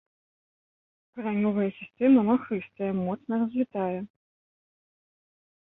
[1.17, 3.99] Каранёвая сістэма махрыстая, моцна развітая.